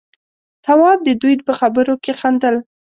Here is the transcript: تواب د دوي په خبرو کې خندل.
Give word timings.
تواب 0.65 0.99
د 1.03 1.09
دوي 1.21 1.35
په 1.47 1.53
خبرو 1.59 1.93
کې 2.03 2.11
خندل. 2.19 2.55